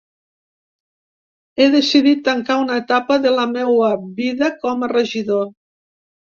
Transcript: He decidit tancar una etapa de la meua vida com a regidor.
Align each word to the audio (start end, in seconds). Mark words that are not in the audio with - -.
He 1.59 1.67
decidit 1.75 2.23
tancar 2.27 2.55
una 2.61 2.79
etapa 2.85 3.19
de 3.27 3.35
la 3.41 3.45
meua 3.53 3.91
vida 4.23 4.51
com 4.65 4.83
a 4.83 4.91
regidor. 4.95 5.47